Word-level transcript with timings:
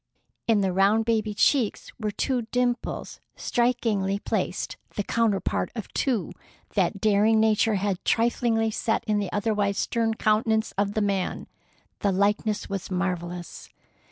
In 0.47 0.61
the 0.61 0.73
round 0.73 1.05
baby 1.05 1.35
cheeks 1.35 1.91
were 1.99 2.09
two 2.09 2.47
dimples 2.51 3.19
strikingly 3.35 4.17
placed, 4.17 4.75
the 4.95 5.03
counterpart 5.03 5.71
of 5.75 5.93
two 5.93 6.31
that 6.73 6.99
daring 6.99 7.39
Nature 7.39 7.75
had 7.75 8.03
triflingly 8.03 8.71
set 8.71 9.03
in 9.03 9.19
the 9.19 9.31
otherwise 9.31 9.77
stern 9.77 10.15
countenance 10.15 10.71
of 10.75 10.93
the 10.95 11.01
man. 11.01 11.45
The 11.99 12.11
likeness 12.11 12.67
was 12.67 12.89
marvellous. 12.89 13.69